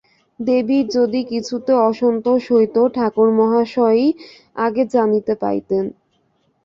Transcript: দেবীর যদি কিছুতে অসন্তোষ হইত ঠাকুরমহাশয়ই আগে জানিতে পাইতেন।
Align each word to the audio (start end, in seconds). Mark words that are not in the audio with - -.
দেবীর 0.39 0.85
যদি 0.97 1.19
কিছুতে 1.31 1.71
অসন্তোষ 1.89 2.41
হইত 2.51 2.75
ঠাকুরমহাশয়ই 2.95 4.07
আগে 4.57 4.83
জানিতে 4.93 5.33
পাইতেন। 5.41 5.85